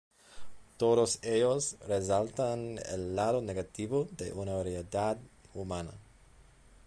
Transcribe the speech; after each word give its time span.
Todos 0.77 1.19
ellos 1.21 1.77
resaltan 1.87 2.79
el 2.91 3.15
lado 3.15 3.39
negativo 3.39 4.07
de 4.17 4.33
una 4.33 4.53
realidad 4.63 5.19
humana. 5.53 5.91